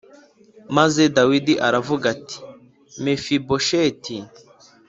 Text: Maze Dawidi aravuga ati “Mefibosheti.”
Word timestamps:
Maze 0.75 1.01
Dawidi 1.15 1.53
aravuga 1.67 2.05
ati 2.15 2.37
“Mefibosheti.” 3.03 4.17